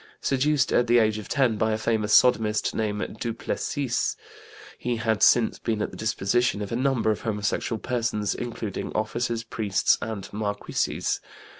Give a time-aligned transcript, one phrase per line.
[0.19, 4.15] Seduced at the age of 10 by a famous sodomist named Duplessis,
[4.79, 9.43] he had since been at the disposition of a number of homosexual persons, including officers,
[9.43, 11.21] priests, and marquises.